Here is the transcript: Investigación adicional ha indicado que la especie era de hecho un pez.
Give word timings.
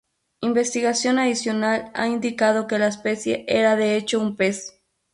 Investigación 0.39 1.19
adicional 1.19 1.91
ha 1.93 2.07
indicado 2.07 2.65
que 2.65 2.79
la 2.79 2.87
especie 2.87 3.45
era 3.47 3.75
de 3.75 3.95
hecho 3.97 4.19
un 4.19 4.35
pez. 4.35 4.81